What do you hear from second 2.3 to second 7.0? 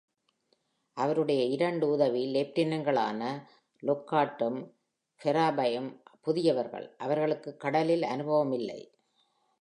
லெப்டினென்ட்களான Lockhartம் Ferrabyம் புதியவர்கள்.